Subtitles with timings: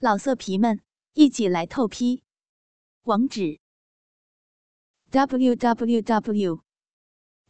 [0.00, 0.80] 老色皮们，
[1.14, 2.22] 一起来透批！
[3.02, 3.58] 网址
[5.10, 6.62] ：w w w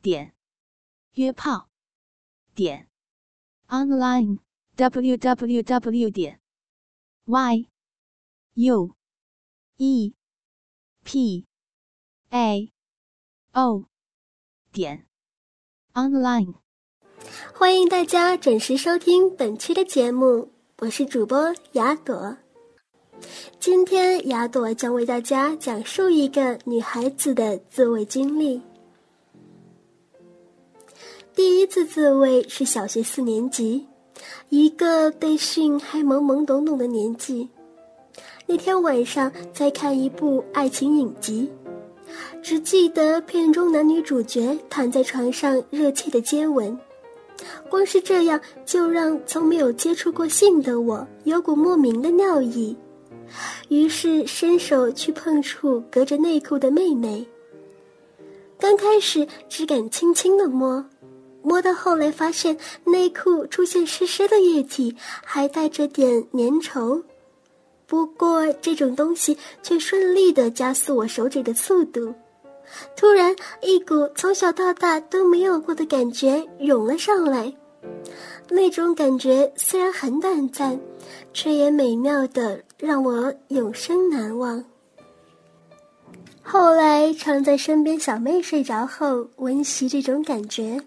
[0.00, 0.34] 点
[1.12, 1.68] 约炮
[2.54, 2.88] 点
[3.66, 4.38] online
[4.76, 6.40] w w w 点
[7.26, 7.68] y
[8.54, 8.96] u
[9.76, 10.14] e
[11.04, 11.46] p
[12.30, 12.72] a
[13.52, 13.84] o
[14.72, 15.06] 点
[15.92, 16.54] online。
[17.52, 20.57] 欢迎大家准时收听本期的节目。
[20.80, 22.36] 我是主播雅朵，
[23.58, 28.62] 今天雅朵将为大家讲述一个女孩子的自慰经历。
[31.34, 33.88] 第一次自慰是小学四年级，
[34.50, 37.48] 一个对性还懵懵懂懂的年纪。
[38.46, 41.50] 那天晚上在看一部爱情影集，
[42.40, 46.78] 只记得片中男女主角躺在床上热切的接吻。
[47.70, 52.76] 光是这样，就让从没有接触过性的我有股莫名的尿意，
[53.68, 57.26] 于是伸手去碰触隔着内裤的妹妹。
[58.58, 60.84] 刚开始只敢轻轻的摸，
[61.42, 67.02] 摸到后来发现内裤出现湿湿的液体，还带着点粘稠。
[67.86, 72.12] 不过这种东西却顺利的加速我手指的速度。
[72.96, 77.54] 突然，一股从小到大都没有过的感觉涌了上来。
[78.50, 80.78] 那种感觉虽然很短暂，
[81.32, 84.64] 却也美妙的让我永生难忘。
[86.42, 90.80] 后来常在身边小妹睡着后温习这种感觉。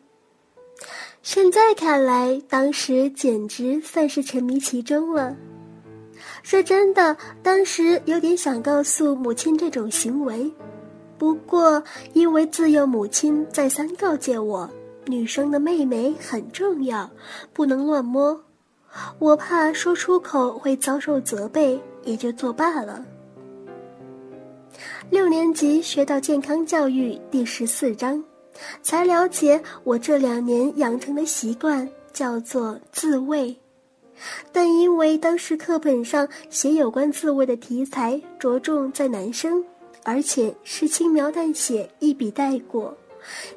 [1.22, 5.36] 现在看来，当时简直算是沉迷其中了。
[6.42, 10.52] 说真的，当时有点想告诉母亲这种行为。
[11.19, 14.67] 不过，因为自幼母亲再三告诫我，
[15.05, 17.09] 女生的妹妹很重要，
[17.53, 18.39] 不能乱摸，
[19.19, 23.03] 我怕说出口会遭受责备，也就作罢了。
[25.09, 28.23] 六年级学到健康教育第十四章，
[28.81, 33.56] 才了解我这两年养成的习惯叫做自慰，
[34.51, 39.63] 但因为当时课本上写有关自慰的题材着重在男生。
[40.03, 42.97] 而且是轻描淡写，一笔带过，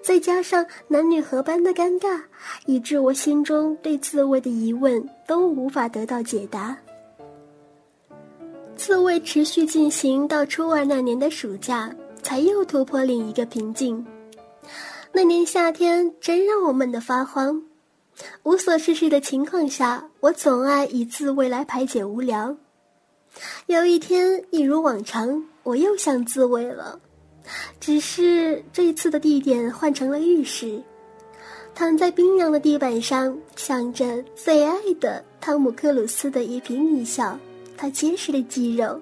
[0.03, 2.21] 再加上男女合班的尴尬，
[2.67, 6.77] 以致我心中对自慰的疑问都无法得到解答。
[8.77, 14.05] 自慰持续进行到初二那年的暑假，才又突破另一个瓶颈。
[15.13, 17.63] 那年夏天真让我闷得发慌，
[18.43, 22.57] 无所事事的情况下，我总爱以自慰来排解无聊。
[23.67, 25.45] 有一天，一如往常。
[25.63, 27.01] 我又想自慰了，
[27.79, 30.83] 只是这次的地点换成了浴室，
[31.75, 37.39] 躺在冰凉的地板上，想着最爱的汤姆克鲁斯的一颦一笑，
[37.77, 39.01] 他结实的肌肉。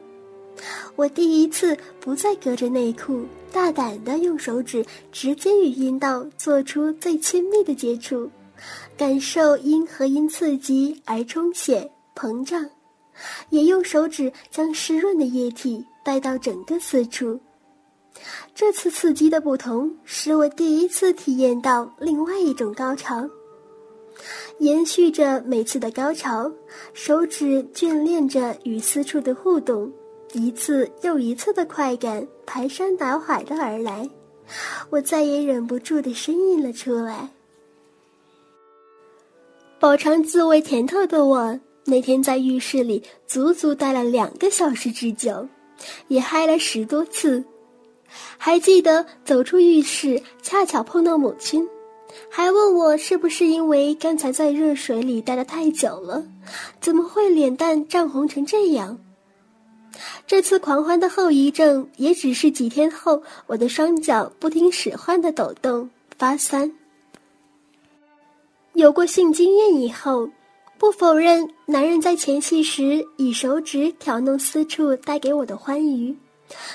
[0.97, 8.30] 我第一次不再隔着内裤，大胆的用手指直接与阴道做出最亲密的接触，
[8.97, 12.69] 感受阴和阴刺激而充血膨胀，
[13.50, 15.84] 也用手指将湿润的液体。
[16.04, 17.38] 带到整个四处，
[18.54, 23.28] 这次刺激的不同，使我第一次体验到另外一种高潮。
[24.58, 26.52] 延续着每次的高潮，
[26.92, 29.90] 手指眷恋着与私处的互动，
[30.32, 34.08] 一次又一次的快感排山倒海的而来，
[34.90, 37.30] 我再也忍不住的呻吟了出来。
[39.80, 45.48] 饱尝滋味甜头的我，那天在浴室里足足待了两个小时之久。
[46.06, 47.42] 也嗨了十多次，
[48.38, 51.68] 还记得走出浴室，恰巧碰到母亲，
[52.30, 56.24] 还问我是不是因为刚才在热水里待得太久了，
[56.80, 58.98] 怎么会脸蛋涨红成这样？
[60.26, 66.72] 这次狂欢的后遗症，也只是几天后我的双脚不听使唤的抖动发酸。
[68.74, 70.30] 有过性经验以后。
[70.78, 76.16] 不否认，男人在前戏时以手指挑弄私处带给我的欢愉，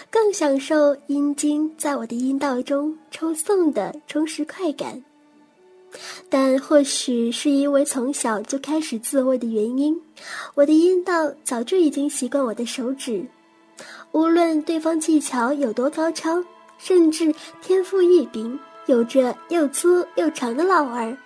[0.09, 5.03] 更享受阴茎在我的阴道中抽送的充实快感。
[6.29, 9.99] 但或许是因为从小就开始自慰的原因，
[10.55, 13.25] 我的阴道早就已经习惯我的手指。
[14.11, 16.43] 无论对方技巧有多高超，
[16.77, 21.17] 甚至天赋异禀，有着又粗又长的老二。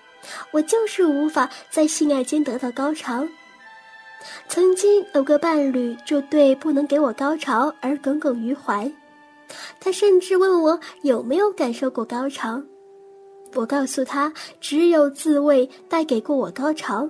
[0.52, 3.28] 我就是无法在性爱间得到高潮。
[4.48, 8.92] 曾经有个伴侣就对不能给我高潮而耿耿于怀，
[9.80, 12.62] 他甚至问我有没有感受过高潮。
[13.54, 17.10] 我告诉他，只有自慰带给过我高潮。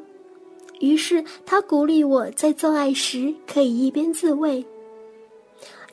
[0.80, 4.66] 于是他鼓励我在做爱时可以一边自慰。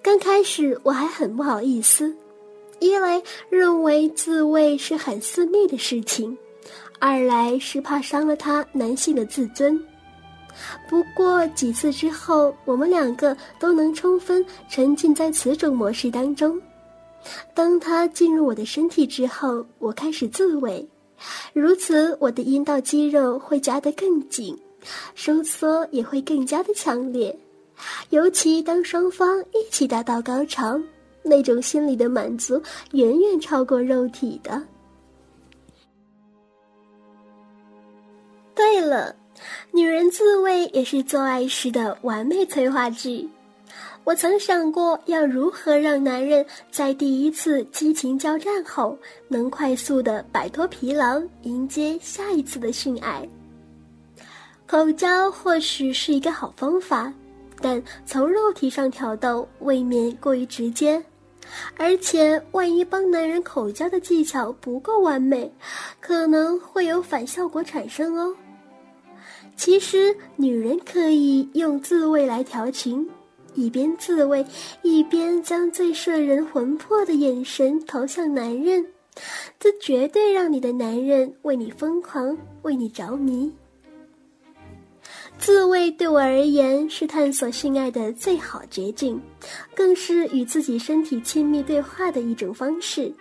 [0.01, 2.15] 刚开始我还很不好意思，
[2.79, 6.39] 一来认为自慰是很私密的事情，
[6.99, 9.79] 二来是怕伤了他男性的自尊。
[10.89, 16.61] 不过几次之后，我们两个都能充分沉浸在此种模式当中。
[17.55, 20.89] 当他进入我的身体之后，我开始自慰，
[21.53, 24.57] 如此我的阴道肌肉会夹得更紧，
[25.15, 27.37] 收缩也会更加的强烈。
[28.11, 30.81] 尤其当双方一起达到高潮，
[31.23, 32.61] 那种心理的满足
[32.93, 34.63] 远远超过肉体的。
[38.55, 39.15] 对了，
[39.73, 43.29] 女人自慰也是做爱时的完美催化剂。
[44.05, 48.97] 我曾想过要如何让男人在第一次激情交战后
[49.29, 53.29] 能快速的摆脱疲劳，迎接下一次的性爱。
[54.67, 57.13] 口交或许是一个好方法，
[57.61, 61.03] 但从肉体上挑逗未免过于直接，
[61.77, 65.53] 而且万一帮男人口交的技巧不够完美，
[66.01, 68.35] 可能会有反效果产生哦。
[69.59, 73.07] 其实，女人可以用自慰来调情。
[73.55, 74.47] 一边自慰，
[74.83, 78.87] 一边将最摄人魂魄的眼神投向男人，
[79.59, 83.53] 这绝对让你的男人为你疯狂，为你着迷。
[85.39, 89.21] 自慰对我而言是探索性爱的最好捷径，
[89.75, 93.13] 更是与自己身体亲密对话的一种方式。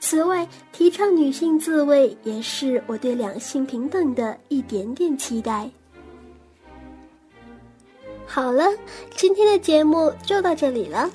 [0.00, 5.70] 此外，提倡女性自慰也是我对两性平等的一点点期待。
[8.26, 8.64] 好了，
[9.14, 11.10] 今天的节目就到这里了。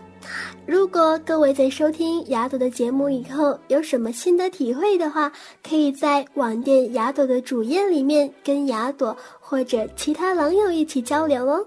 [0.66, 5.32] 如果各位在收听雅朵的节目以后有什么新的体会的话，
[5.68, 11.66] 可以在网店雅朵的主页里面跟雅朵或者其他狼友一起交流哦。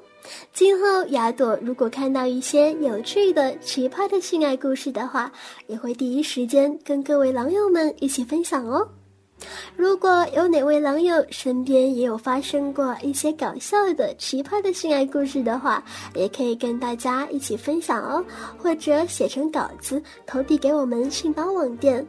[0.52, 5.30] 今后雅朵如果看到一些有趣的、奇葩的性爱故事的话，
[5.66, 8.86] 也会第一时间跟各位狼友们一起分享哦。
[9.76, 15.82] 如果有哪位狼友身边也有发生过一些搞笑的、奇葩的性爱故事的话，
[16.14, 18.24] 也可以跟大家一起分享哦，
[18.56, 22.06] 或者写成稿子投递给我们信包网店。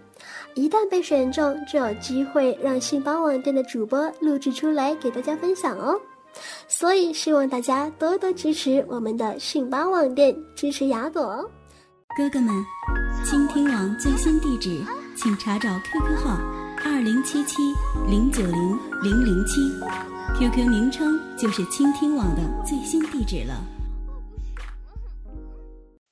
[0.53, 5.99] 一旦被选中，就有机会让信包网店的主播录制出来给大家分享哦。
[6.73, 11.51] 所以希望大家多多支持我们的信包网店，支持雅朵哦。
[12.17, 12.51] 哥哥们，
[13.23, 14.83] 倾听网最新地址，
[15.15, 16.35] 请查找 QQ 号。
[16.83, 17.61] 二零七七
[18.09, 19.61] 零九零零零七
[20.35, 23.63] ，QQ 名称就是倾听网的最新地址了。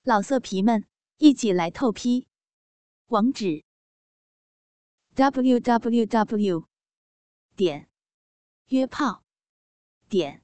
[0.03, 0.85] 老色皮们，
[1.17, 2.27] 一起来透批！
[3.07, 3.63] 网址
[5.15, 6.65] ：w w w
[7.55, 7.89] 点
[8.67, 9.23] 约炮
[10.07, 10.43] 点